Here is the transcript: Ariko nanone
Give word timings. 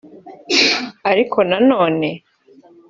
Ariko 1.11 1.37
nanone 1.49 2.09